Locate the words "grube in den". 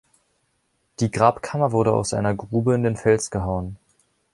2.33-2.97